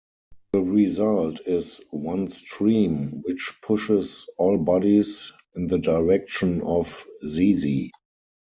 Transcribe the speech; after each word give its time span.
The 0.53 0.61
result 0.61 1.41
is 1.45 1.79
"one 1.91 2.27
stream", 2.31 3.21
which 3.23 3.53
pushes 3.61 4.25
all 4.39 4.57
bodies 4.57 5.31
in 5.55 5.67
the 5.67 5.77
direction 5.77 6.63
of 6.63 7.05
"zz". 7.23 7.91